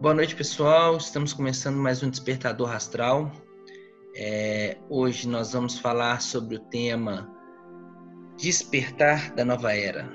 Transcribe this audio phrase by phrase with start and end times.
[0.00, 0.96] Boa noite, pessoal.
[0.96, 3.30] Estamos começando mais um Despertador Astral.
[4.16, 7.30] É, hoje nós vamos falar sobre o tema
[8.36, 10.08] Despertar da Nova Era.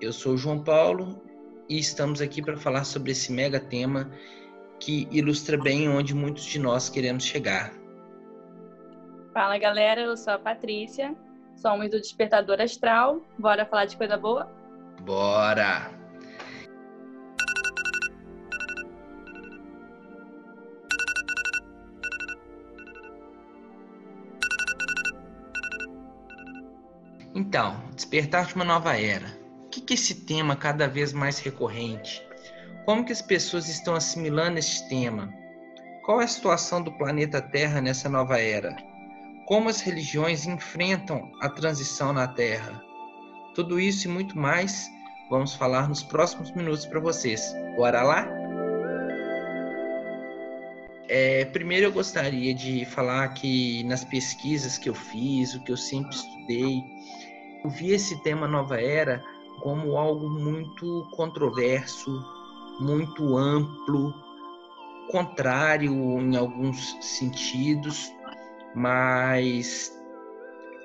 [0.00, 1.22] Eu sou o João Paulo
[1.68, 4.10] e estamos aqui para falar sobre esse mega tema
[4.78, 7.72] que ilustra bem onde muitos de nós queremos chegar.
[9.32, 11.16] Fala galera, eu sou a Patrícia,
[11.56, 13.22] somos do Despertador Astral.
[13.38, 14.50] Bora falar de coisa boa?
[15.00, 16.01] Bora!
[27.42, 29.26] Então, despertar de uma nova era.
[29.64, 32.22] O que, que esse tema cada vez mais recorrente?
[32.86, 35.28] Como que as pessoas estão assimilando esse tema?
[36.04, 38.76] Qual é a situação do planeta Terra nessa nova era?
[39.48, 42.80] Como as religiões enfrentam a transição na Terra?
[43.56, 44.88] Tudo isso e muito mais
[45.28, 47.52] vamos falar nos próximos minutos para vocês.
[47.74, 48.28] Bora lá?
[51.08, 55.76] É, primeiro eu gostaria de falar que nas pesquisas que eu fiz, o que eu
[55.76, 56.82] sempre estudei,
[57.64, 59.22] eu vi esse tema Nova Era
[59.60, 62.24] como algo muito controverso,
[62.80, 64.12] muito amplo,
[65.10, 68.10] contrário em alguns sentidos,
[68.74, 69.92] mas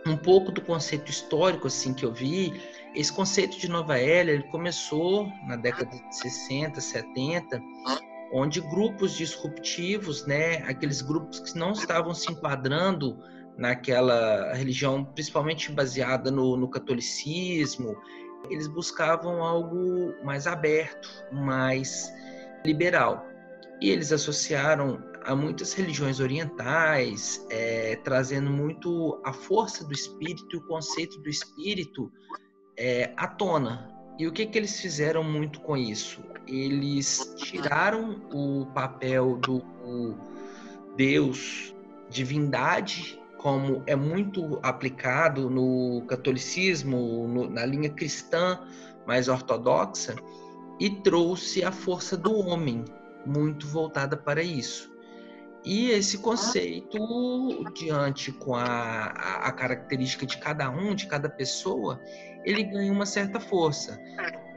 [0.06, 2.54] um pouco do conceito histórico assim que eu vi,
[2.94, 7.62] esse conceito de Nova Era, ele começou na década de 60, 70,
[8.34, 13.18] onde grupos disruptivos, né, aqueles grupos que não estavam se enquadrando
[13.58, 17.98] naquela religião, principalmente baseada no, no catolicismo,
[18.50, 22.12] eles buscavam algo mais aberto, mais
[22.66, 23.26] liberal.
[23.82, 30.58] E eles associaram a muitas religiões orientais, é, trazendo muito a força do espírito e
[30.58, 32.12] o conceito do espírito
[32.78, 33.94] é, à tona.
[34.18, 36.24] E o que, que eles fizeram muito com isso?
[36.48, 39.62] Eles tiraram o papel do
[40.96, 41.76] Deus,
[42.10, 48.60] divindade, como é muito aplicado no catolicismo, no, na linha cristã
[49.06, 50.16] mais ortodoxa,
[50.80, 52.84] e trouxe a força do homem,
[53.26, 54.92] muito voltada para isso.
[55.64, 56.98] E esse conceito,
[57.74, 62.00] diante com a, a, a, característica de cada um, de cada pessoa,
[62.46, 64.00] ele ganha uma certa força.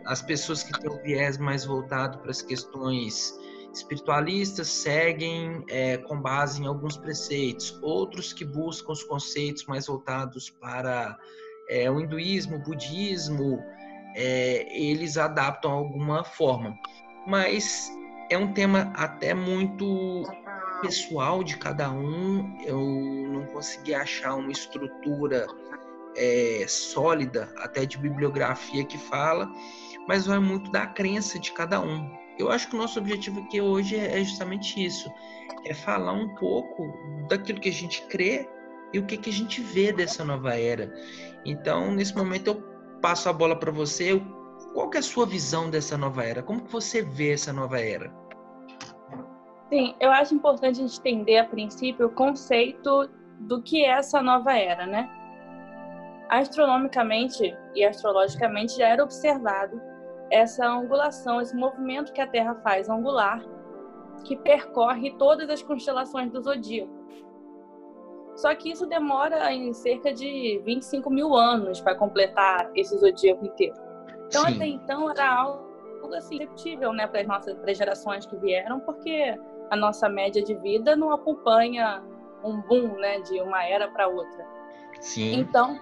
[0.04, 3.34] As pessoas que têm o viés mais voltado para as questões
[3.72, 10.50] espiritualistas seguem é, com base em alguns preceitos, outros que buscam os conceitos mais voltados
[10.50, 11.19] para
[11.69, 13.62] é, o hinduísmo, o budismo,
[14.16, 16.76] é, eles adaptam alguma forma.
[17.26, 17.91] Mas
[18.28, 20.25] é um tema até muito
[20.82, 22.56] pessoal de cada um.
[22.64, 25.47] Eu não consegui achar uma estrutura
[26.16, 29.48] é, sólida, até de bibliografia que fala,
[30.08, 32.10] mas vai muito da crença de cada um.
[32.40, 35.12] Eu acho que o nosso objetivo aqui hoje é, é justamente isso:
[35.66, 36.90] é falar um pouco
[37.28, 38.48] daquilo que a gente crê
[38.94, 40.92] e o que, que a gente vê dessa nova era.
[41.44, 42.62] Então, nesse momento, eu
[43.00, 44.20] passo a bola para você.
[44.72, 46.42] Qual que é a sua visão dessa nova era?
[46.42, 48.12] Como que você vê essa nova era?
[49.68, 53.08] Sim, eu acho importante a gente entender a princípio o conceito
[53.40, 55.08] do que é essa nova era, né?
[56.28, 59.89] Astronomicamente e astrologicamente já era observado
[60.30, 63.42] essa angulação, esse movimento que a Terra faz angular,
[64.24, 67.00] que percorre todas as constelações do zodíaco.
[68.36, 73.74] Só que isso demora em cerca de 25 mil anos para completar esse zodíaco inteiro.
[74.28, 74.54] Então, Sim.
[74.54, 79.36] até então, era algo assim, perceptível né, para as nossas gerações que vieram, porque
[79.70, 82.02] a nossa média de vida não acompanha
[82.42, 84.46] um boom né, de uma era para outra.
[85.00, 85.40] Sim.
[85.40, 85.78] Então,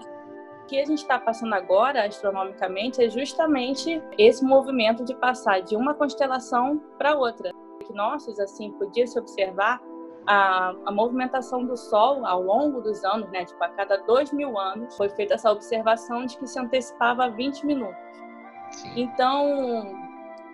[0.69, 5.95] que a gente está passando agora, astronomicamente, é justamente esse movimento de passar de uma
[5.95, 7.51] constelação para outra.
[7.95, 9.81] Nossos, assim, podia se observar
[10.27, 13.47] a, a, movimentação do Sol ao longo dos anos, né?
[13.47, 17.29] Tipo, a cada dois mil anos, foi feita essa observação de que se antecipava a
[17.29, 17.97] 20 minutos.
[18.73, 18.93] Sim.
[18.95, 19.87] Então,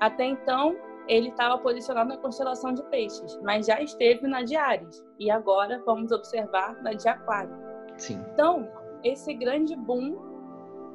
[0.00, 0.76] até então,
[1.08, 5.04] ele estava posicionado na constelação de Peixes, mas já esteve na de Ares.
[5.18, 7.58] E agora vamos observar na de Aquário.
[7.96, 8.24] Sim.
[8.32, 8.70] Então,
[9.04, 10.16] esse grande boom,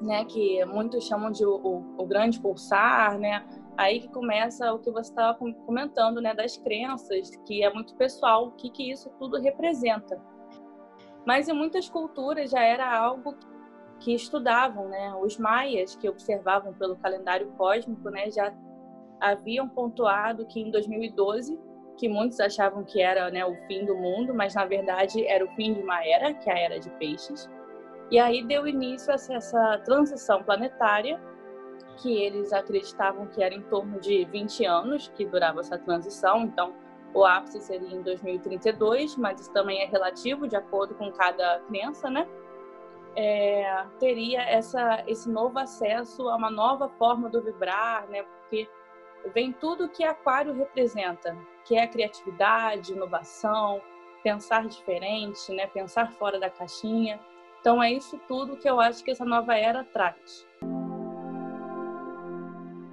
[0.02, 3.46] né, que muitos chamam de o, o, o grande pulsar, né,
[3.78, 8.48] aí que começa o que você estava comentando, né, das crenças, que é muito pessoal,
[8.48, 10.22] o que, que isso tudo representa.
[11.26, 13.36] Mas em muitas culturas já era algo
[14.00, 18.54] que estudavam, né, os maias que observavam pelo calendário cósmico, né, já
[19.20, 21.60] haviam pontuado que em 2012
[22.00, 25.50] que muitos achavam que era né, o fim do mundo, mas na verdade era o
[25.50, 27.50] fim de uma era, que é a era de peixes.
[28.12, 31.20] E aí deu início a essa transição planetária
[31.98, 36.74] que eles acreditavam que era em torno de 20 anos que durava essa transição, então
[37.14, 42.10] o ápice seria em 2032, mas isso também é relativo, de acordo com cada crença,
[42.10, 42.28] né?
[43.16, 48.24] É, teria essa, esse novo acesso a uma nova forma do vibrar, né?
[48.24, 48.70] Porque
[49.34, 51.36] vem tudo que Aquário representa,
[51.66, 53.82] que é criatividade, inovação,
[54.24, 55.68] pensar diferente, né?
[55.68, 57.20] Pensar fora da caixinha.
[57.60, 60.48] Então é isso tudo que eu acho que essa nova era traz.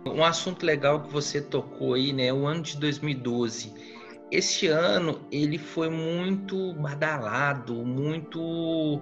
[0.07, 2.33] Um assunto legal que você tocou aí, né?
[2.33, 3.97] O ano de 2012
[4.31, 9.01] este ano ele foi muito badalado, muito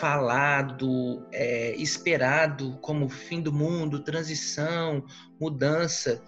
[0.00, 5.04] falado, é, esperado como fim do mundo, transição,
[5.40, 6.20] mudança.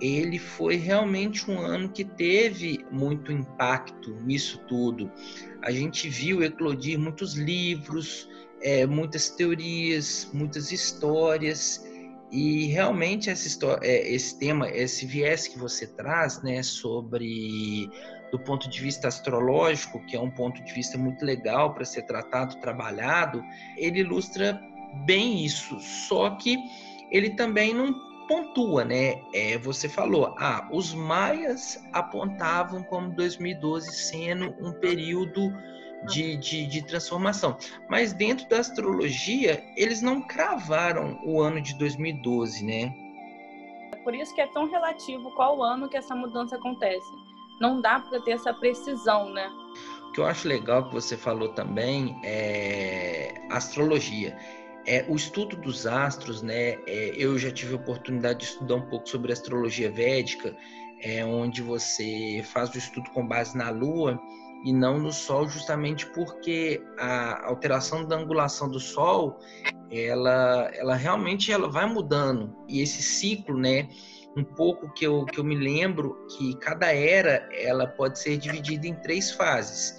[0.00, 5.10] Ele foi realmente um ano que teve muito impacto nisso tudo.
[5.62, 8.28] A gente viu eclodir muitos livros,
[8.62, 11.84] é, muitas teorias, muitas histórias
[12.30, 17.90] e realmente essa história, é, esse tema, esse viés que você traz, né, sobre
[18.30, 22.02] do ponto de vista astrológico, que é um ponto de vista muito legal para ser
[22.02, 23.42] tratado, trabalhado,
[23.76, 24.60] ele ilustra
[25.04, 25.78] bem isso.
[25.80, 26.56] Só que
[27.10, 27.92] ele também não
[28.30, 29.24] pontua, né?
[29.34, 35.52] É, você falou, ah, os maias apontavam como 2012 sendo um período
[36.06, 37.58] de, de, de, transformação.
[37.88, 42.94] Mas dentro da astrologia, eles não cravaram o ano de 2012, né?
[43.92, 47.10] É por isso que é tão relativo qual ano que essa mudança acontece.
[47.60, 49.50] Não dá para ter essa precisão, né?
[50.08, 54.38] O que eu acho legal que você falou também é astrologia.
[54.90, 56.70] É, o estudo dos astros, né?
[56.84, 60.52] É, eu já tive a oportunidade de estudar um pouco sobre astrologia védica,
[61.00, 64.20] é, onde você faz o estudo com base na Lua
[64.64, 69.38] e não no Sol, justamente porque a alteração da angulação do Sol,
[69.92, 72.52] ela, ela realmente ela vai mudando.
[72.68, 73.88] E esse ciclo, né,
[74.36, 78.88] um pouco que eu, que eu me lembro que cada era ela pode ser dividida
[78.88, 79.96] em três fases.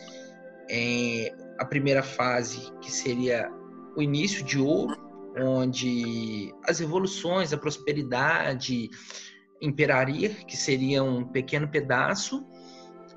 [0.70, 3.50] É, a primeira fase, que seria
[3.96, 4.98] o início de ouro,
[5.38, 8.90] onde as evoluções, a prosperidade
[9.62, 12.46] imperaria, que seria um pequeno pedaço,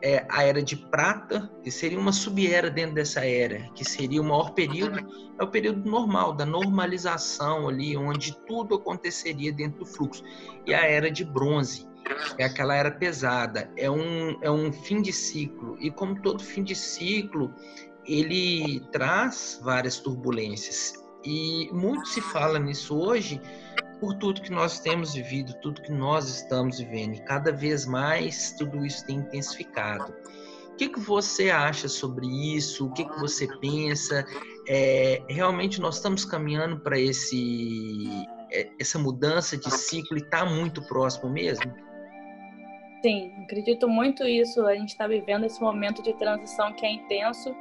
[0.02, 4.24] é, a era de prata, que seria uma sub-era dentro dessa era, que seria o
[4.24, 5.00] maior período,
[5.38, 10.22] é o período normal, da normalização ali, onde tudo aconteceria dentro do fluxo.
[10.66, 11.88] E a era de bronze,
[12.36, 15.76] é aquela era pesada, é um, é um fim de ciclo.
[15.80, 17.54] E como todo fim de ciclo,
[18.06, 20.94] ele traz várias turbulências.
[21.24, 23.40] E muito se fala nisso hoje,
[24.00, 28.52] por tudo que nós temos vivido, tudo que nós estamos vivendo, e cada vez mais
[28.52, 30.12] tudo isso tem intensificado.
[30.72, 32.86] O que, que você acha sobre isso?
[32.86, 34.26] O que, que você pensa?
[34.68, 38.08] É, realmente nós estamos caminhando para esse
[38.52, 41.72] é, essa mudança de ciclo e está muito próximo mesmo?
[43.02, 44.64] Sim, acredito muito isso.
[44.66, 47.54] A gente está vivendo esse momento de transição que é intenso.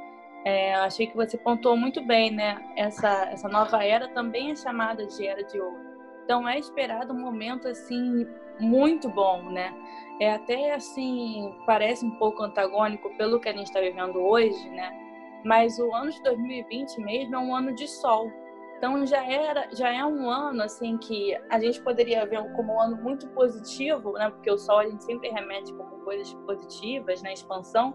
[0.44, 2.62] É, achei que você pontuou muito bem, né?
[2.76, 5.80] Essa, essa nova era também é chamada de era de ouro.
[6.24, 8.26] Então é esperado um momento assim
[8.60, 9.74] muito bom, né?
[10.20, 14.92] É até assim parece um pouco antagônico pelo que a gente está vivendo hoje, né?
[15.44, 18.30] Mas o ano de 2020 mesmo é um ano de sol.
[18.76, 22.80] Então já era, já é um ano assim que a gente poderia ver como um
[22.80, 24.30] ano muito positivo, né?
[24.30, 27.32] Porque o sol a gente sempre remete como coisas positivas, né?
[27.32, 27.94] Expansão,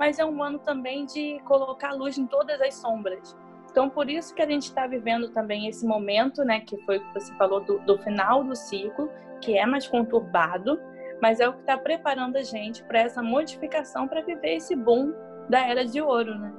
[0.00, 3.36] mas é um ano também de colocar luz em todas as sombras.
[3.70, 7.00] Então, por isso que a gente está vivendo também esse momento, né, que foi o
[7.06, 9.10] que você falou do, do final do ciclo,
[9.42, 10.80] que é mais conturbado,
[11.20, 15.12] mas é o que está preparando a gente para essa modificação, para viver esse boom
[15.50, 16.50] da era de ouro, né?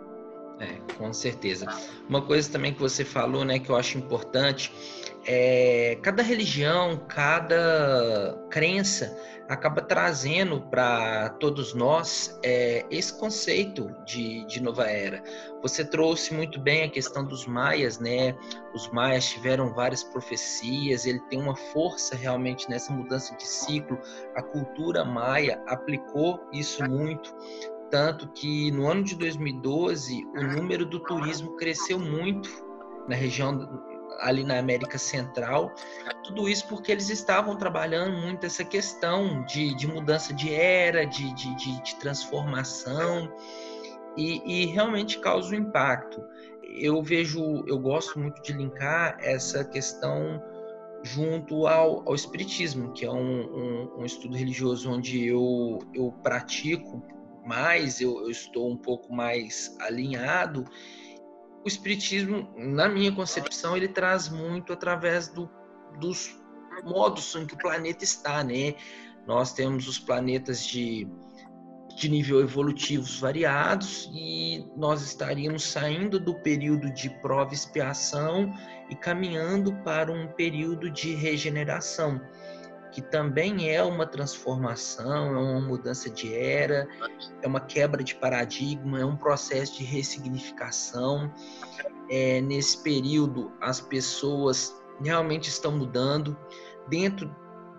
[0.62, 1.66] É, com certeza.
[2.08, 4.72] Uma coisa também que você falou, né, que eu acho importante,
[5.26, 9.18] é cada religião, cada crença
[9.50, 15.22] acaba trazendo para todos nós é, esse conceito de, de nova era.
[15.62, 18.36] Você trouxe muito bem a questão dos maias, né?
[18.74, 24.00] Os maias tiveram várias profecias, ele tem uma força realmente nessa mudança de ciclo.
[24.36, 27.36] A cultura maia aplicou isso muito,
[27.92, 32.50] tanto que no ano de 2012 o número do turismo cresceu muito
[33.08, 33.68] na região
[34.22, 35.74] ali na América Central.
[36.24, 41.34] Tudo isso porque eles estavam trabalhando muito essa questão de, de mudança de era, de,
[41.34, 43.32] de, de, de transformação,
[44.18, 46.22] e, e, realmente causa um impacto.
[46.64, 50.42] Eu vejo, eu gosto muito de linkar essa questão
[51.04, 57.02] junto ao, ao Espiritismo, que é um, um, um, estudo religioso onde eu, eu pratico
[57.46, 60.66] mais, eu, eu estou um pouco mais alinhado
[61.64, 65.50] o espiritismo, na minha concepção, ele traz muito através do,
[66.00, 66.36] dos
[66.84, 68.74] modos em que o planeta está, né?
[69.28, 71.08] Nós temos os planetas de,
[71.96, 78.52] de nível evolutivos variados e nós estaríamos saindo do período de prova e expiação
[78.90, 82.20] e caminhando para um período de regeneração,
[82.92, 86.88] que também é uma transformação, é uma mudança de era,
[87.42, 91.34] é uma quebra de paradigma, é um processo de ressignificação.
[92.10, 96.38] É, nesse período, as pessoas realmente estão mudando.
[96.88, 97.34] Dentro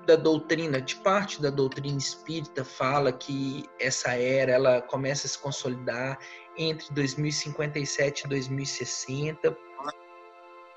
[0.07, 5.39] da doutrina, de parte da doutrina espírita, fala que essa era ela começa a se
[5.39, 6.19] consolidar
[6.57, 9.57] entre 2057 e 2060.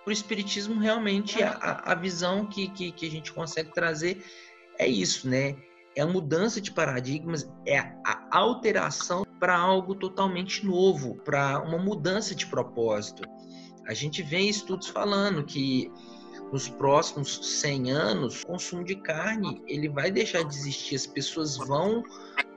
[0.05, 4.23] O espiritismo realmente a, a visão que, que, que a gente consegue trazer
[4.77, 5.55] é isso, né?
[5.95, 12.35] É a mudança de paradigmas, é a alteração para algo totalmente novo, para uma mudança
[12.35, 13.23] de propósito.
[13.87, 15.91] A gente vê estudos falando que
[16.51, 21.57] nos próximos 100 anos, o consumo de carne ele vai deixar de existir, as pessoas
[21.57, 22.03] vão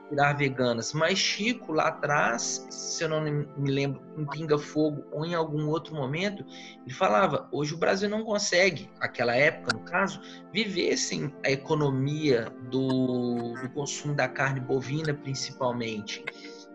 [0.09, 0.93] virar veganas.
[0.93, 5.67] Mas Chico, lá atrás, se eu não me lembro, em Pinga Fogo ou em algum
[5.67, 6.43] outro momento,
[6.85, 12.51] ele falava: hoje o Brasil não consegue, aquela época, no caso, viver sem a economia
[12.69, 16.23] do, do consumo da carne bovina, principalmente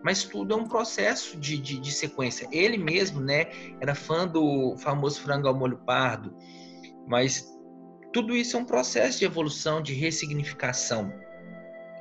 [0.03, 2.47] mas tudo é um processo de, de, de, sequência.
[2.51, 3.47] Ele mesmo, né,
[3.81, 6.31] era fã do famoso frango ao molho pardo,
[7.07, 7.51] mas
[8.13, 11.11] tudo isso é um processo de evolução, de ressignificação.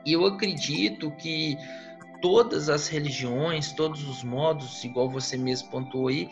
[0.05, 1.57] E eu acredito que
[2.21, 6.31] todas as religiões, todos os modos, igual você mesmo pontuou aí,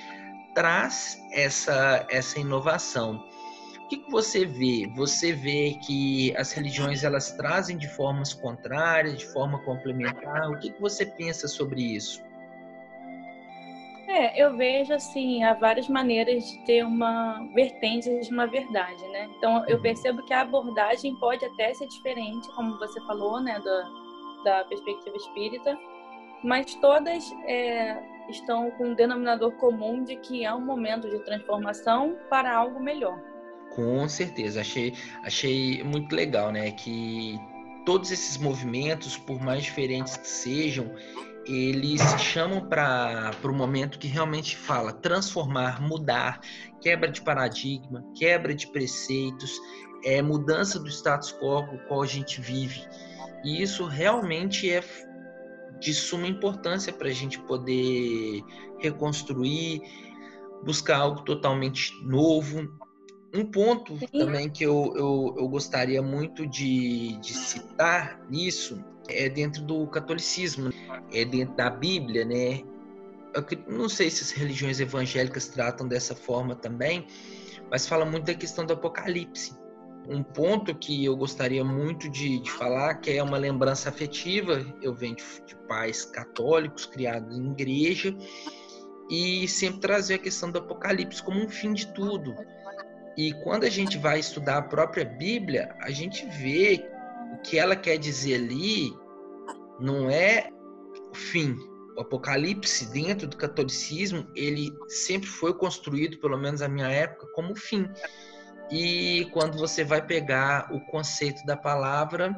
[0.54, 3.24] traz essa, essa inovação.
[3.84, 4.90] O que, que você vê?
[4.96, 10.50] Você vê que as religiões elas trazem de formas contrárias, de forma complementar.
[10.50, 12.22] O que, que você pensa sobre isso?
[14.12, 19.30] É, eu vejo assim, há várias maneiras de ter uma vertente de uma verdade, né?
[19.38, 19.82] Então eu uhum.
[19.82, 23.90] percebo que a abordagem pode até ser diferente, como você falou, né, da,
[24.44, 25.78] da perspectiva espírita,
[26.44, 32.18] mas todas é, estão com um denominador comum de que é um momento de transformação
[32.28, 33.18] para algo melhor.
[33.74, 34.92] Com certeza, achei,
[35.24, 36.70] achei muito legal, né?
[36.72, 37.40] Que
[37.86, 40.94] todos esses movimentos, por mais diferentes que sejam,
[41.46, 46.40] eles chamam para o momento que realmente fala transformar, mudar,
[46.80, 49.58] quebra de paradigma, quebra de preceitos,
[50.04, 52.82] é mudança do status quo com o qual a gente vive.
[53.44, 54.82] E isso realmente é
[55.80, 58.42] de suma importância para a gente poder
[58.78, 59.82] reconstruir,
[60.64, 62.78] buscar algo totalmente novo.
[63.34, 64.06] Um ponto Sim.
[64.06, 70.70] também que eu, eu, eu gostaria muito de, de citar nisso é dentro do catolicismo,
[71.12, 72.62] é dentro da Bíblia, né?
[73.34, 77.06] Eu não sei se as religiões evangélicas tratam dessa forma também,
[77.70, 79.56] mas fala muito da questão do Apocalipse.
[80.08, 84.92] Um ponto que eu gostaria muito de, de falar, que é uma lembrança afetiva, eu
[84.92, 88.14] venho de, de pais católicos, criados em igreja,
[89.08, 92.34] e sempre trazer a questão do Apocalipse como um fim de tudo.
[93.16, 96.91] E quando a gente vai estudar a própria Bíblia, a gente vê
[97.44, 98.94] que ela quer dizer ali
[99.80, 100.48] não é
[101.10, 101.56] o fim.
[101.96, 107.54] O Apocalipse, dentro do catolicismo, ele sempre foi construído, pelo menos na minha época, como
[107.54, 107.86] fim.
[108.70, 112.34] E quando você vai pegar o conceito da palavra,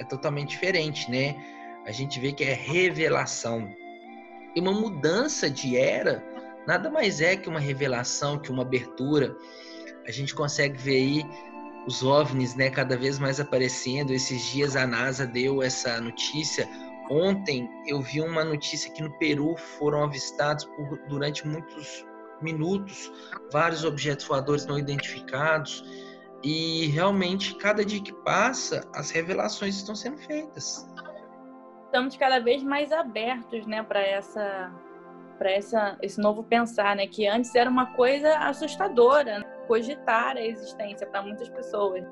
[0.00, 1.36] é totalmente diferente, né?
[1.86, 3.68] A gente vê que é revelação.
[4.56, 6.24] E uma mudança de era
[6.66, 9.36] nada mais é que uma revelação, que uma abertura.
[10.06, 11.24] A gente consegue ver aí
[11.86, 14.12] os OVNIs, né, cada vez mais aparecendo.
[14.12, 16.68] Esses dias a NASA deu essa notícia.
[17.10, 22.04] Ontem eu vi uma notícia que no Peru foram avistados por, durante muitos
[22.42, 23.12] minutos
[23.52, 25.84] vários objetos voadores não identificados.
[26.42, 30.88] E realmente, cada dia que passa, as revelações estão sendo feitas.
[31.84, 34.72] Estamos cada vez mais abertos, né, para essa,
[35.36, 35.50] para
[36.00, 39.44] esse novo pensar, né, que antes era uma coisa assustadora.
[39.70, 42.04] Cogitar a existência para muitas pessoas.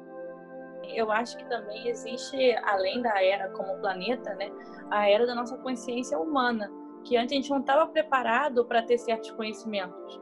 [0.84, 4.48] Eu acho que também existe, além da era como planeta, né,
[4.92, 6.70] a era da nossa consciência humana,
[7.02, 10.20] que antes a gente não estava preparado para ter certos conhecimentos.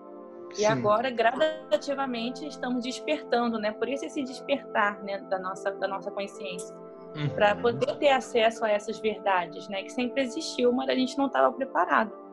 [0.52, 0.64] E Sim.
[0.64, 3.70] agora, gradativamente, estamos despertando, né?
[3.72, 7.28] Por isso esse despertar, né, da nossa da nossa consciência, uhum.
[7.34, 11.26] para poder ter acesso a essas verdades, né, que sempre existiu, mas a gente não
[11.26, 12.25] estava preparado.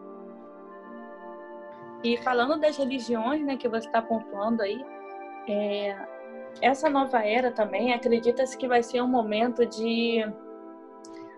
[2.03, 4.83] E falando das religiões, né, que você está pontuando aí,
[5.47, 5.95] é,
[6.61, 10.23] essa nova era também acredita-se que vai ser um momento de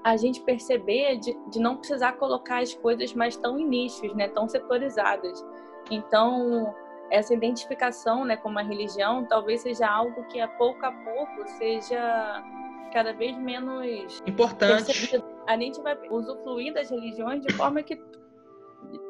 [0.04, 4.28] a gente perceber de, de não precisar colocar as coisas mais tão em nichos, né,
[4.28, 5.44] tão setorizadas.
[5.90, 6.74] Então,
[7.12, 12.44] essa identificação né, com uma religião talvez seja algo que a pouco a pouco seja
[12.92, 14.86] cada vez menos importante.
[14.86, 15.24] Percebido.
[15.48, 18.00] A gente vai usufruir das religiões de forma que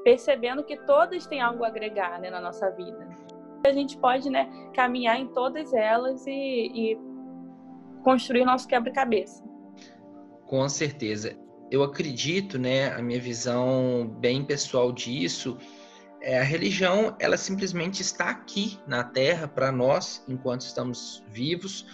[0.03, 3.07] percebendo que todas têm algo a agregar né, na nossa vida.
[3.65, 6.97] A gente pode né, caminhar em todas elas e, e
[8.03, 9.43] construir nosso quebra-cabeça.
[10.45, 11.35] Com certeza.
[11.71, 15.57] Eu acredito, né, a minha visão bem pessoal disso,
[16.21, 21.85] é a religião, ela simplesmente está aqui na Terra para nós, enquanto estamos vivos,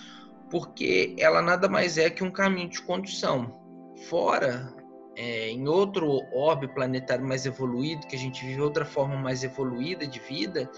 [0.50, 3.60] porque ela nada mais é que um caminho de condução.
[4.10, 4.74] Fora,
[5.16, 10.08] é, em outro orbe planetário mais evoluído, que a gente vive outra forma mais evoluída
[10.08, 10.70] de vida,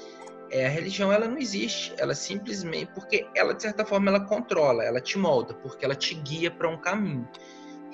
[0.51, 4.83] é, a religião ela não existe, ela simplesmente porque ela de certa forma ela controla,
[4.83, 7.27] ela te molda, porque ela te guia para um caminho.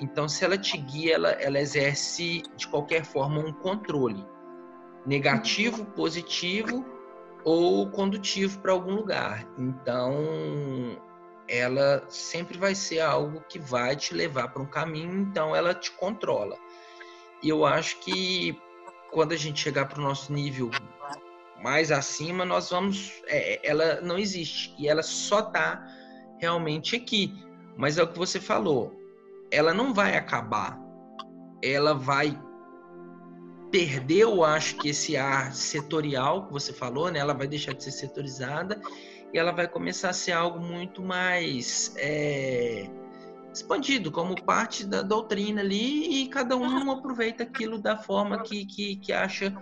[0.00, 4.26] Então, se ela te guia, ela, ela exerce de qualquer forma um controle
[5.06, 6.84] negativo, positivo
[7.44, 9.46] ou condutivo para algum lugar.
[9.58, 10.98] Então,
[11.50, 15.90] ela sempre vai ser algo que vai te levar para um caminho, então ela te
[15.90, 16.56] controla.
[17.42, 18.56] E eu acho que
[19.10, 20.70] quando a gente chegar para o nosso nível
[21.60, 23.20] mais acima, nós vamos.
[23.26, 25.84] É, ela não existe e ela só está
[26.38, 27.34] realmente aqui.
[27.76, 28.96] Mas é o que você falou.
[29.50, 30.78] Ela não vai acabar.
[31.62, 32.40] Ela vai
[33.72, 37.18] perder, eu acho que esse ar setorial que você falou, né?
[37.18, 38.80] Ela vai deixar de ser setorizada
[39.32, 42.88] e ela vai começar a ser algo muito mais é,
[43.52, 48.96] expandido, como parte da doutrina ali, e cada um aproveita aquilo da forma que, que,
[48.96, 49.54] que acha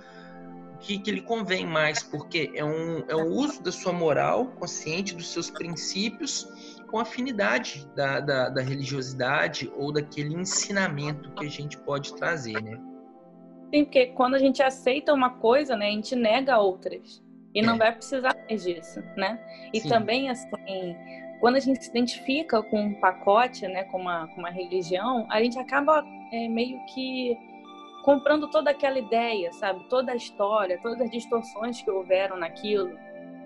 [0.81, 5.15] que, que lhe convém mais, porque é um, é um uso da sua moral consciente,
[5.15, 6.49] dos seus princípios,
[6.89, 12.81] com afinidade da, da, da religiosidade ou daquele ensinamento que a gente pode trazer, né?
[13.75, 17.23] Sim, porque quando a gente aceita uma coisa, né, a gente nega outras.
[17.55, 17.63] E é.
[17.63, 19.39] não vai precisar disso, né?
[19.73, 19.89] E Sim.
[19.89, 20.97] também, assim,
[21.41, 25.43] quando a gente se identifica com um pacote, né, com uma, com uma religião, a
[25.43, 27.37] gente acaba é, meio que
[28.03, 29.85] comprando toda aquela ideia, sabe?
[29.89, 32.99] Toda a história, todas as distorções que houveram naquilo.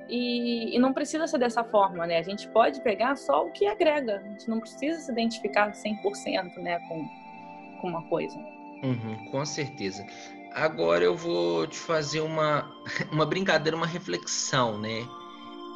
[0.08, 2.18] E, e, não precisa ser dessa forma, né?
[2.18, 4.16] A gente pode pegar só o que agrega.
[4.18, 7.08] A gente não precisa se identificar 100% né, com,
[7.80, 8.38] com uma coisa.
[8.82, 10.04] Uhum, com certeza.
[10.54, 12.70] Agora eu vou te fazer uma,
[13.10, 15.06] uma brincadeira, uma reflexão, né?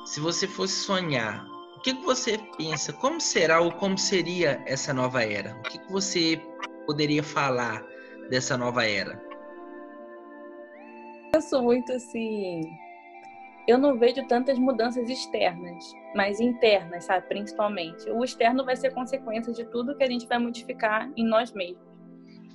[0.04, 1.44] Se você fosse sonhar,
[1.76, 2.92] o que, que você pensa?
[2.92, 5.56] Como será ou como seria essa nova era?
[5.56, 6.40] O que, que você
[6.84, 7.84] poderia falar
[8.28, 9.20] dessa nova era?
[11.34, 12.60] Eu sou muito assim.
[13.66, 15.84] Eu não vejo tantas mudanças externas,
[16.14, 17.26] mas internas, sabe?
[17.28, 18.08] Principalmente.
[18.10, 21.85] O externo vai ser consequência de tudo que a gente vai modificar em nós mesmos.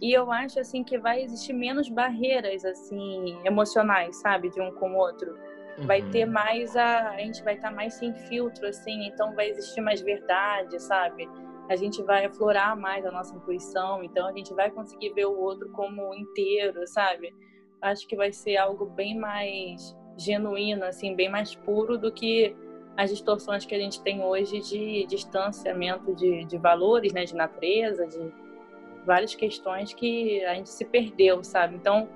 [0.01, 4.93] E eu acho assim que vai existir menos barreiras assim emocionais, sabe, de um com
[4.93, 5.37] o outro.
[5.77, 5.85] Uhum.
[5.85, 9.49] Vai ter mais a, a gente vai estar tá mais sem filtro assim, então vai
[9.49, 11.29] existir mais verdade, sabe?
[11.69, 15.39] A gente vai aflorar mais a nossa intuição, então a gente vai conseguir ver o
[15.39, 17.33] outro como inteiro, sabe?
[17.79, 22.55] Acho que vai ser algo bem mais genuíno, assim, bem mais puro do que
[22.97, 28.05] as distorções que a gente tem hoje de distanciamento de, de valores, né, de natureza,
[28.05, 28.33] de
[29.05, 31.75] várias questões que a gente se perdeu, sabe?
[31.75, 32.07] Então,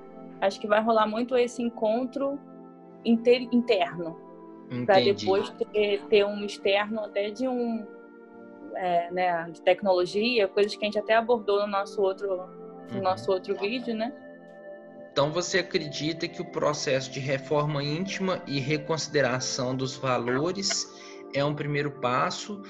[0.42, 2.40] acho que vai rolar muito esse encontro
[3.04, 4.26] inter, interno
[4.86, 7.86] para depois ter, ter, um externo até de um
[8.76, 12.28] é, né, de tecnologia, coisas que a gente até abordou no nosso outro
[12.90, 13.04] no uhum.
[13.04, 14.14] nosso outro vídeo, né?
[15.12, 20.86] Então você acredita que o processo de reforma íntima e reconsideração dos valores
[21.34, 22.62] é um primeiro passo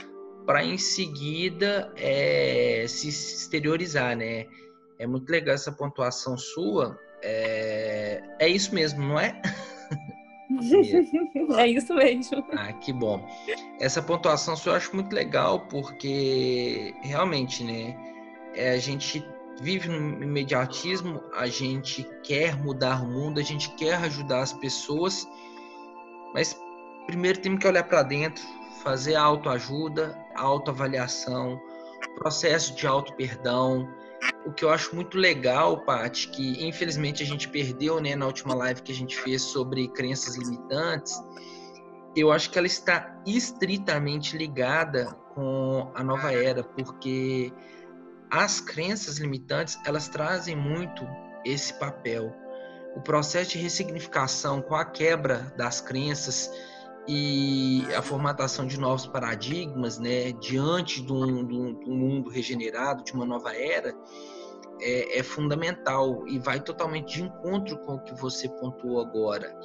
[0.46, 4.46] para em seguida é, se exteriorizar, né?
[5.00, 6.98] É muito legal essa pontuação sua.
[7.22, 9.42] É, é isso mesmo, não é?
[11.58, 12.46] é isso mesmo.
[12.52, 13.28] Ah, que bom.
[13.80, 17.96] Essa pontuação sua eu acho muito legal porque realmente, né?
[18.54, 19.26] É, a gente
[19.60, 25.28] vive no imediatismo, a gente quer mudar o mundo, a gente quer ajudar as pessoas,
[26.34, 26.58] mas
[27.06, 28.44] primeiro temos que olhar para dentro,
[28.84, 31.60] fazer autoajuda, autoavaliação,
[32.16, 33.88] processo de auto-perdão.
[34.46, 38.56] O que eu acho muito legal, Paty, que infelizmente a gente perdeu né, na última
[38.56, 41.22] live que a gente fez sobre crenças limitantes,
[42.16, 47.52] eu acho que ela está estritamente ligada com a nova era, porque
[48.32, 51.06] as crenças limitantes, elas trazem muito
[51.44, 52.34] esse papel.
[52.96, 56.50] O processo de ressignificação com a quebra das crenças,
[57.08, 61.56] e a formatação de novos paradigmas, né, diante de um, de
[61.90, 63.96] um mundo regenerado, de uma nova era,
[64.82, 69.56] é, é, fundamental e vai totalmente de encontro com o que você pontuou agora.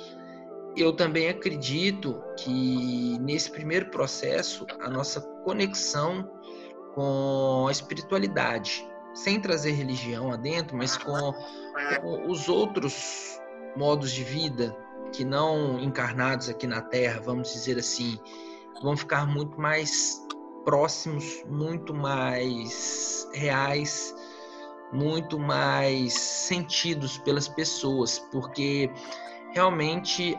[0.77, 6.31] eu também acredito que nesse primeiro processo a nossa conexão
[6.95, 11.33] com a espiritualidade, sem trazer religião adentro, mas com,
[12.01, 13.41] com os outros
[13.77, 14.77] modos de vida
[15.13, 18.19] que não encarnados aqui na Terra, vamos dizer assim,
[18.83, 20.21] vão ficar muito mais
[20.65, 24.15] próximos, muito mais reais,
[24.93, 28.91] muito mais sentidos pelas pessoas, porque
[29.53, 30.39] realmente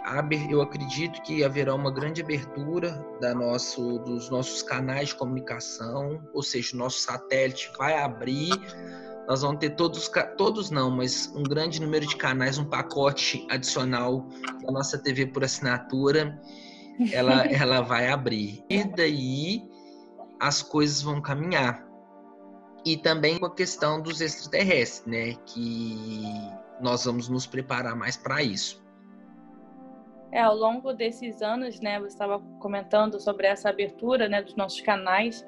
[0.49, 6.43] eu acredito que haverá uma grande abertura da nosso, dos nossos canais de comunicação, ou
[6.43, 8.51] seja, o nosso satélite vai abrir,
[9.27, 14.27] nós vamos ter todos, todos não, mas um grande número de canais, um pacote adicional
[14.63, 16.39] da nossa TV por assinatura,
[17.12, 18.63] ela, ela vai abrir.
[18.69, 19.69] E daí
[20.39, 21.88] as coisas vão caminhar.
[22.84, 25.36] E também com a questão dos extraterrestres, né?
[25.45, 26.25] Que
[26.81, 28.81] nós vamos nos preparar mais para isso.
[30.31, 34.79] É, ao longo desses anos, né, você estava comentando sobre essa abertura, né, dos nossos
[34.79, 35.45] canais.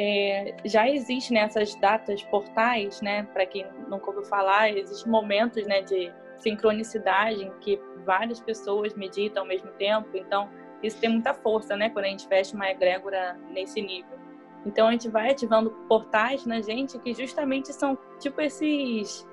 [0.00, 5.66] É, já existem né, essas datas portais, né, para quem nunca ouviu falar, existem momentos,
[5.66, 10.08] né, de sincronicidade em que várias pessoas meditam ao mesmo tempo.
[10.14, 10.48] Então,
[10.84, 14.16] isso tem muita força, né, quando a gente fecha uma egrégora nesse nível.
[14.64, 19.26] Então, a gente vai ativando portais na gente que justamente são tipo esses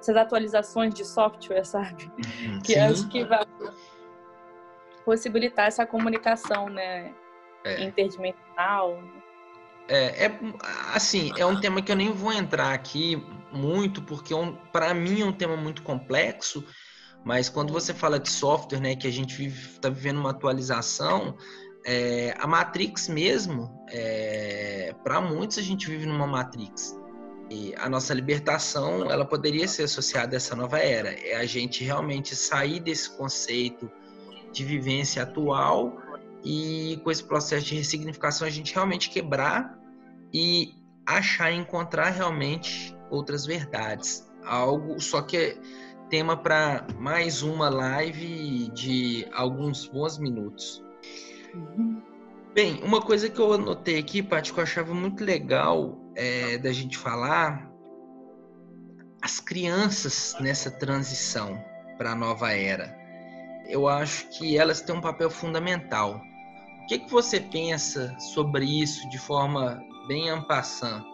[0.00, 2.10] essas atualizações de software, sabe?
[2.16, 2.60] Uhum.
[2.62, 2.80] Que Sim.
[2.80, 3.44] acho que vai
[5.04, 7.14] possibilitar essa comunicação, né?
[7.62, 7.84] É.
[7.84, 8.98] Interdimensional.
[9.92, 10.38] É, é,
[10.94, 13.20] assim, é um tema que eu nem vou entrar aqui
[13.52, 16.64] muito, porque é um, para mim é um tema muito complexo,
[17.24, 21.36] mas quando você fala de software, né, que a gente está vivendo uma atualização,
[21.84, 26.96] é, a Matrix mesmo, é, para muitos a gente vive numa Matrix.
[27.50, 31.10] E a nossa libertação, ela poderia ser associada a essa nova era.
[31.10, 33.90] É a gente realmente sair desse conceito
[34.52, 36.00] de vivência atual
[36.44, 39.79] e com esse processo de ressignificação a gente realmente quebrar
[40.32, 40.74] e
[41.06, 44.28] achar e encontrar realmente outras verdades.
[44.44, 45.56] Algo só que é
[46.08, 50.82] tema para mais uma live de alguns bons minutos.
[51.54, 52.02] Uhum.
[52.54, 56.72] Bem, uma coisa que eu anotei aqui, Paty, que eu achava muito legal é, da
[56.72, 57.70] gente falar,
[59.22, 61.62] as crianças nessa transição
[61.96, 63.00] para a nova era
[63.70, 66.20] eu acho que elas têm um papel fundamental.
[66.82, 71.04] O que, que você pensa sobre isso de forma bem ampassã?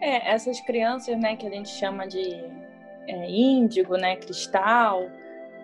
[0.00, 2.34] É, essas crianças, né, que a gente chama de
[3.06, 5.02] é, índigo, né, cristal,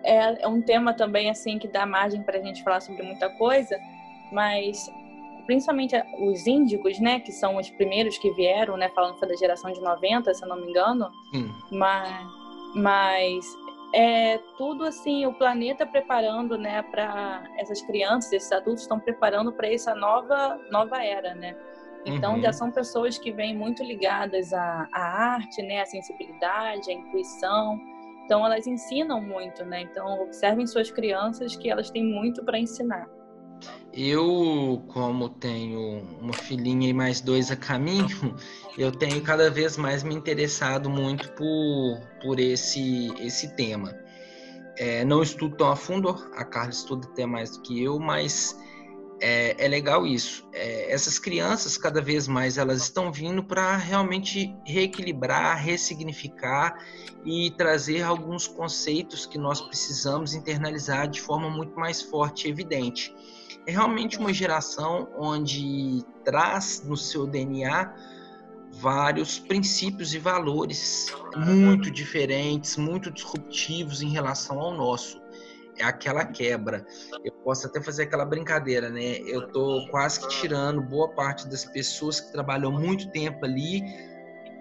[0.03, 3.29] é, é um tema também assim que dá margem para a gente falar sobre muita
[3.31, 3.79] coisa,
[4.31, 4.89] mas
[5.45, 9.71] principalmente os índigos, né, que são os primeiros que vieram, né, falando foi da geração
[9.71, 11.51] de 90, se eu não me engano, Sim.
[11.71, 12.27] mas
[12.75, 13.45] mas
[13.93, 19.71] é tudo assim o planeta preparando né para essas crianças esses adultos estão preparando para
[19.71, 21.55] essa nova nova era né?
[22.05, 22.41] Então uhum.
[22.41, 25.01] já são pessoas que vêm muito ligadas à, à
[25.33, 27.79] arte né à sensibilidade à intuição.
[28.25, 29.81] Então elas ensinam muito né?
[29.81, 33.16] Então observem suas crianças que elas têm muito para ensinar
[33.97, 38.35] eu, como tenho uma filhinha e mais dois a caminho,
[38.77, 43.95] eu tenho cada vez mais me interessado muito por, por esse, esse tema.
[44.77, 48.55] É, não estudo tão a fundo, a Carla estuda até mais do que eu, mas
[49.19, 50.47] é, é legal isso.
[50.53, 56.77] É, essas crianças, cada vez mais, elas estão vindo para realmente reequilibrar, ressignificar
[57.25, 63.11] e trazer alguns conceitos que nós precisamos internalizar de forma muito mais forte e evidente
[63.67, 67.93] é realmente uma geração onde traz no seu DNA
[68.79, 75.21] vários princípios e valores muito diferentes, muito disruptivos em relação ao nosso.
[75.77, 76.85] É aquela quebra.
[77.23, 79.17] Eu posso até fazer aquela brincadeira, né?
[79.19, 83.83] Eu tô quase que tirando boa parte das pessoas que trabalham muito tempo ali,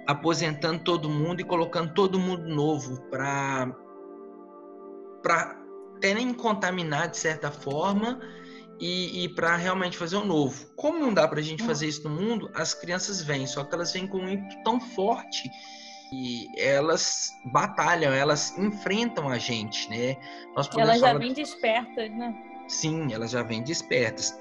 [0.07, 3.73] aposentando todo mundo e colocando todo mundo novo para
[5.23, 5.57] para
[6.01, 8.21] terem contaminar de certa forma
[8.81, 10.67] e, e para realmente fazer o um novo.
[10.77, 11.67] Como não dá para a gente hum.
[11.67, 14.81] fazer isso no mundo, as crianças vêm, só que elas vêm com um ímpeto tão
[14.81, 15.51] forte
[16.13, 20.17] e elas batalham, elas enfrentam a gente, né?
[20.55, 22.35] Nós elas já vêm despertas, né?
[22.69, 24.39] Sim, elas já vêm despertas.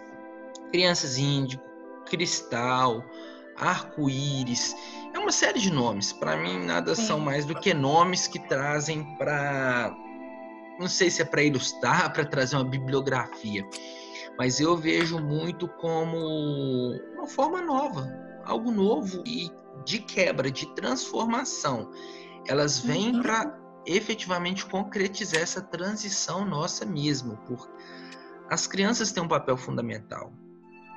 [0.72, 1.64] Crianças índico,
[2.06, 3.04] cristal,
[3.58, 4.76] arco-íris,
[5.14, 6.12] é uma série de nomes.
[6.12, 7.06] Para mim, nada Sim.
[7.06, 9.96] são mais do que nomes que trazem para.
[10.80, 13.66] Não sei se é para ilustrar, para trazer uma bibliografia
[14.38, 16.18] mas eu vejo muito como
[17.14, 18.08] uma forma nova,
[18.44, 19.50] algo novo e
[19.86, 21.92] de quebra, de transformação.
[22.48, 23.22] Elas vêm uhum.
[23.22, 27.68] para efetivamente concretizar essa transição nossa mesmo, porque
[28.50, 30.32] as crianças têm um papel fundamental.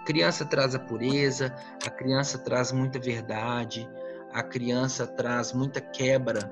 [0.01, 1.55] A criança traz a pureza,
[1.87, 3.88] a criança traz muita verdade,
[4.33, 6.51] a criança traz muita quebra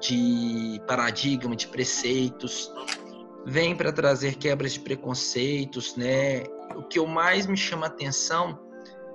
[0.00, 2.70] de paradigma, de preceitos,
[3.46, 6.42] vem para trazer quebras de preconceitos, né?
[6.74, 8.58] O que eu mais me chama atenção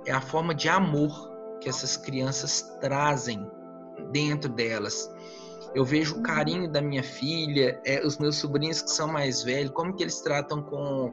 [0.06, 3.46] é a forma de amor que essas crianças trazem
[4.10, 5.08] dentro delas.
[5.74, 9.70] Eu vejo o carinho da minha filha, é, os meus sobrinhos que são mais velhos,
[9.72, 11.12] como que eles tratam com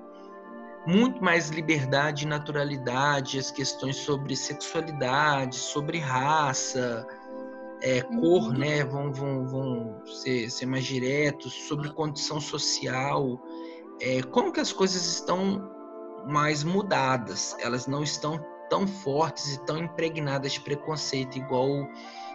[0.87, 7.05] muito mais liberdade e naturalidade as questões sobre sexualidade, sobre raça,
[7.81, 8.57] é, cor, uhum.
[8.57, 8.83] né?
[8.83, 13.39] Vão, vão, vão ser, ser mais diretos, sobre condição social.
[14.01, 15.71] É, como que as coisas estão
[16.27, 17.55] mais mudadas?
[17.59, 18.39] Elas não estão
[18.69, 21.87] tão fortes e tão impregnadas de preconceito, igual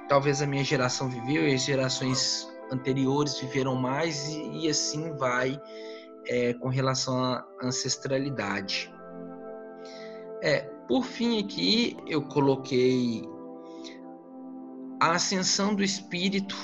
[0.09, 5.61] talvez a minha geração viveu e as gerações anteriores viveram mais, e, e assim vai
[6.27, 8.93] é, com relação à ancestralidade.
[10.43, 13.27] É, por fim, aqui eu coloquei
[15.05, 16.57] a ascensão do espírito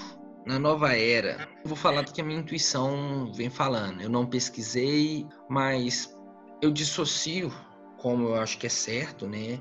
[0.46, 1.46] na nova era.
[1.62, 4.00] Eu vou falar do que a minha intuição vem falando.
[4.00, 6.16] Eu não pesquisei, mas
[6.62, 7.52] eu dissocio
[7.98, 9.60] como eu acho que é certo, né?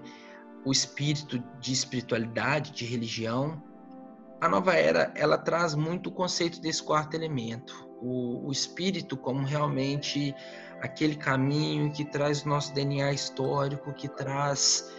[0.66, 3.62] O espírito de espiritualidade, de religião.
[4.40, 9.46] A nova era, ela traz muito o conceito desse quarto elemento, o, o espírito como
[9.46, 10.34] realmente
[10.80, 14.90] aquele caminho que traz o nosso DNA histórico, que traz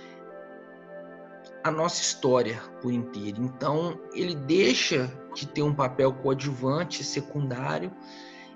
[1.62, 3.42] a nossa história por inteiro.
[3.42, 7.92] Então, ele deixa de ter um papel coadjuvante, secundário,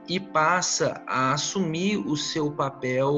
[0.08, 3.14] e passa a assumir o seu papel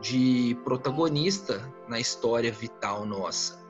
[0.00, 3.60] de protagonista na história vital nossa.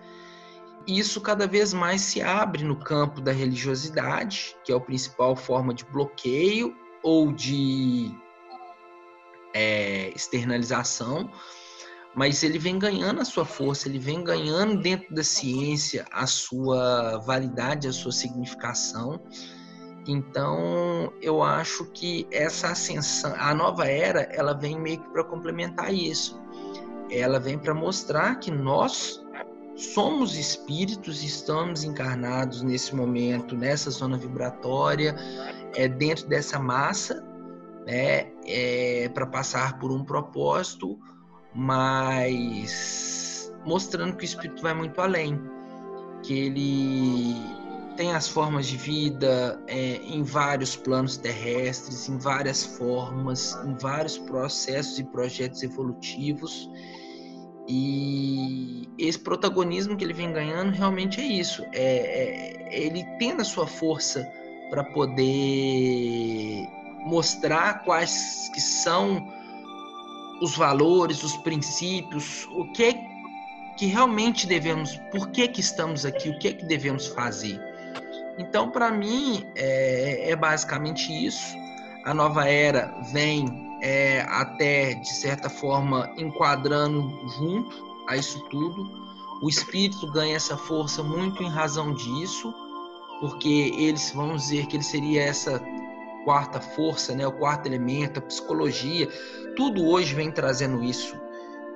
[0.86, 5.72] Isso cada vez mais se abre no campo da religiosidade, que é a principal forma
[5.72, 8.12] de bloqueio ou de
[9.54, 11.30] é, externalização,
[12.14, 17.18] mas ele vem ganhando a sua força, ele vem ganhando dentro da ciência a sua
[17.18, 19.20] validade, a sua significação
[20.06, 25.92] então, eu acho que essa ascensão, a nova era, ela vem meio que para complementar
[25.92, 26.40] isso.
[27.10, 29.24] Ela vem para mostrar que nós
[29.76, 35.14] somos espíritos, estamos encarnados nesse momento, nessa zona vibratória,
[35.74, 37.24] é dentro dessa massa,
[37.86, 40.98] né, é, para passar por um propósito,
[41.54, 45.40] mas mostrando que o espírito vai muito além,
[46.22, 47.34] que ele
[47.96, 54.16] tem as formas de vida é, em vários planos terrestres, em várias formas, em vários
[54.16, 56.70] processos e projetos evolutivos.
[57.68, 61.62] E esse protagonismo que ele vem ganhando realmente é isso.
[61.72, 64.26] É, é ele tendo a sua força
[64.70, 66.66] para poder
[67.04, 69.39] mostrar quais que são
[70.40, 73.08] os valores, os princípios, o que
[73.76, 77.58] que realmente devemos, por que que estamos aqui, o que que devemos fazer.
[78.38, 81.56] Então, para mim, é, é, basicamente isso.
[82.04, 88.86] A nova era vem é, até, de certa forma, enquadrando junto a isso tudo.
[89.42, 92.52] O espírito ganha essa força muito em razão disso,
[93.20, 95.58] porque eles vão dizer que ele seria essa
[96.24, 99.08] quarta força, né, o quarto elemento, a psicologia,
[99.56, 101.18] tudo hoje vem trazendo isso.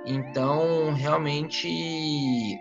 [0.06, 2.58] Então, realmente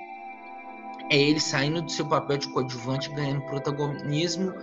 [1.11, 4.53] é ele saindo do seu papel de coadjuvante, ganhando protagonismo,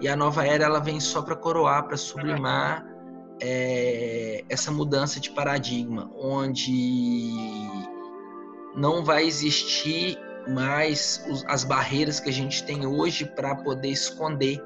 [0.00, 2.84] e a nova era ela vem só para coroar, para sublimar
[3.40, 7.32] é, essa mudança de paradigma, onde
[8.74, 14.62] não vai existir mais as barreiras que a gente tem hoje para poder esconder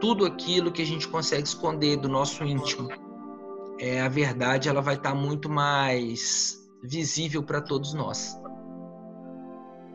[0.00, 2.88] tudo aquilo que a gente consegue esconder do nosso íntimo.
[3.78, 8.38] É, a verdade ela vai estar tá muito mais visível para todos nós.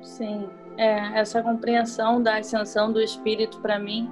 [0.02, 4.10] Sim, é, essa compreensão da ascensão do espírito para mim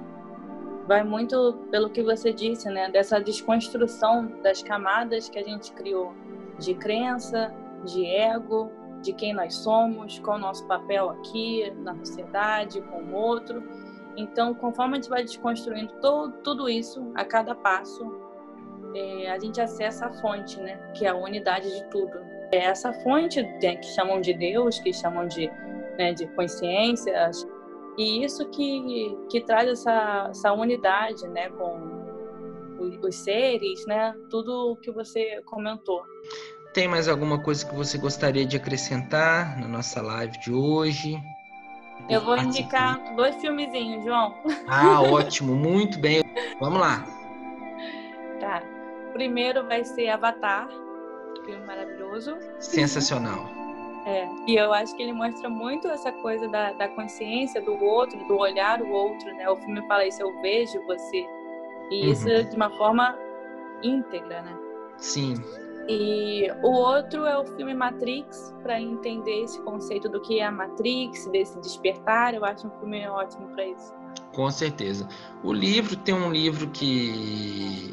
[0.86, 2.90] vai muito pelo que você disse, né?
[2.90, 6.12] Dessa desconstrução das camadas que a gente criou
[6.58, 7.52] de crença,
[7.84, 8.70] de ego,
[9.02, 13.62] de quem nós somos, qual o nosso papel aqui na sociedade, com o outro.
[14.16, 18.04] Então, conforme a gente vai desconstruindo todo, tudo isso a cada passo,
[18.94, 20.76] é, a gente acessa a fonte, né?
[20.94, 22.18] Que é a unidade de tudo.
[22.52, 25.50] É essa fonte né, que chamam de Deus, que chamam de
[25.98, 27.46] né, de consciências,
[27.96, 32.04] e isso que, que traz essa, essa unidade né, com
[33.02, 36.02] os seres, né, tudo o que você comentou.
[36.72, 41.16] Tem mais alguma coisa que você gostaria de acrescentar na nossa live de hoje?
[42.08, 44.34] Eu vou indicar dois filmezinhos, João.
[44.66, 46.22] Ah, ótimo, muito bem.
[46.60, 47.04] Vamos lá.
[48.40, 48.62] Tá.
[49.12, 50.68] Primeiro vai ser Avatar,
[51.44, 52.36] filme maravilhoso.
[52.58, 53.48] Sensacional.
[54.06, 58.18] É, e eu acho que ele mostra muito essa coisa da, da consciência do outro,
[58.26, 59.48] do olhar o outro, né?
[59.48, 61.26] O filme fala isso, eu vejo você.
[61.90, 62.12] E uhum.
[62.12, 63.16] isso de uma forma
[63.82, 64.54] íntegra, né?
[64.98, 65.34] Sim.
[65.88, 70.50] E o outro é o filme Matrix, para entender esse conceito do que é a
[70.50, 72.34] Matrix, desse despertar.
[72.34, 73.92] Eu acho um filme ótimo para isso.
[74.34, 75.06] Com certeza.
[75.42, 77.92] O livro tem um livro que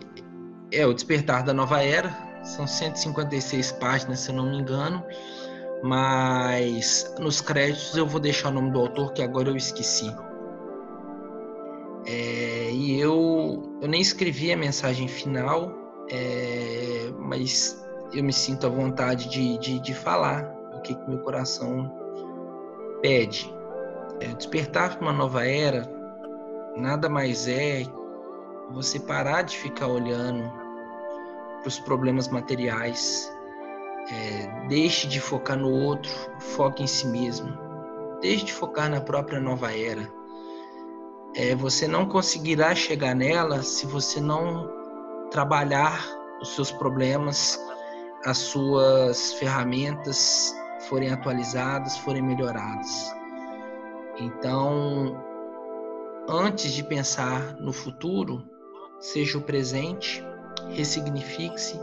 [0.71, 2.09] é O Despertar da Nova Era.
[2.43, 5.03] São 156 páginas, se eu não me engano.
[5.83, 10.11] Mas nos créditos eu vou deixar o nome do autor, que agora eu esqueci.
[12.05, 15.80] É, e eu, eu nem escrevi a mensagem final,
[16.11, 17.81] é, mas
[18.13, 21.89] eu me sinto à vontade de, de, de falar o que, que meu coração
[23.01, 23.53] pede.
[24.19, 25.89] É, despertar para uma nova era
[26.75, 27.83] nada mais é
[28.71, 30.51] você parar de ficar olhando
[31.59, 33.31] para os problemas materiais.
[34.09, 37.57] É, deixe de focar no outro, foque em si mesmo.
[38.21, 40.11] Deixe de focar na própria nova era.
[41.35, 44.80] É, você não conseguirá chegar nela se você não
[45.31, 45.99] trabalhar
[46.41, 47.59] os seus problemas
[48.25, 50.55] as suas ferramentas
[50.87, 53.13] forem atualizadas, forem melhoradas.
[54.19, 55.17] Então,
[56.29, 58.43] antes de pensar no futuro,
[58.99, 60.23] seja o presente,
[60.69, 61.79] ressignifique-se,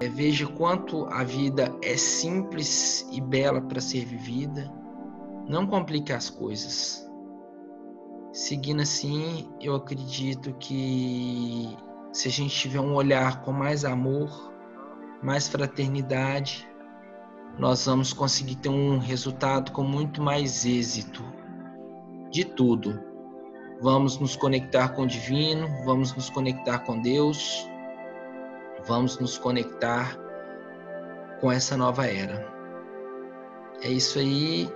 [0.00, 4.72] é, veja quanto a vida é simples e bela para ser vivida,
[5.46, 7.06] não complique as coisas.
[8.32, 11.76] Seguindo assim, eu acredito que
[12.14, 14.30] se a gente tiver um olhar com mais amor,
[15.20, 16.66] mais fraternidade,
[17.58, 21.24] nós vamos conseguir ter um resultado com muito mais êxito
[22.30, 23.02] de tudo.
[23.80, 27.68] Vamos nos conectar com o divino, vamos nos conectar com Deus,
[28.86, 30.16] vamos nos conectar
[31.40, 32.46] com essa nova era.
[33.82, 34.70] É isso aí.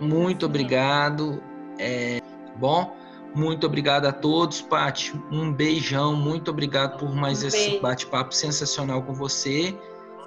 [0.00, 1.42] Muito obrigado.
[1.78, 2.22] É
[2.56, 2.96] bom.
[3.34, 5.12] Muito obrigado a todos, Paty.
[5.30, 6.14] Um beijão.
[6.14, 9.76] Muito obrigado por mais um esse bate-papo sensacional com você.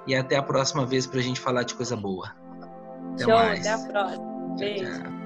[0.06, 2.34] E até a próxima vez para a gente falar de coisa boa.
[3.14, 3.66] Até Show, mais.
[3.66, 4.56] até a próxima.
[4.58, 4.84] Beijo.
[4.84, 5.23] Tchau, tchau.